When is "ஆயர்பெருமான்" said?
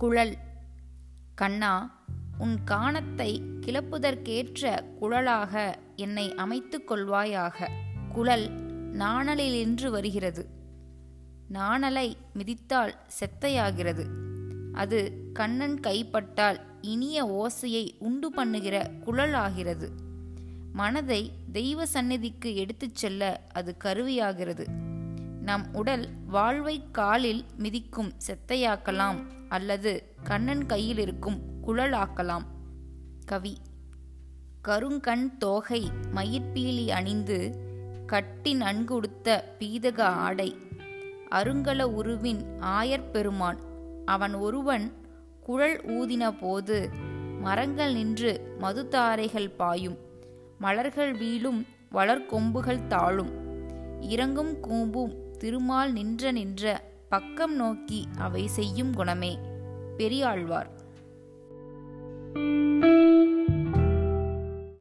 42.60-43.58